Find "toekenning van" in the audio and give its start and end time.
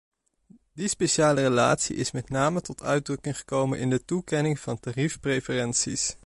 4.05-4.79